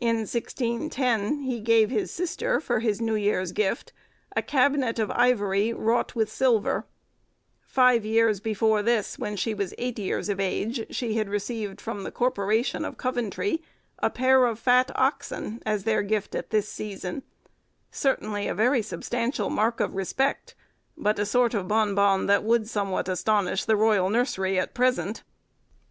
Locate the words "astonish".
23.06-23.66